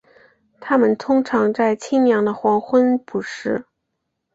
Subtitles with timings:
[0.59, 3.65] 它们通常在清凉的黄昏捕食。